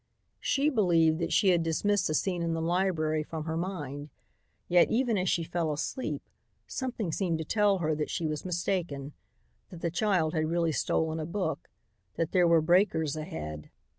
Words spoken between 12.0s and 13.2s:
that there were breakers